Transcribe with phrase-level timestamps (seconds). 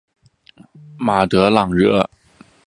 [0.97, 2.09] 马德朗热。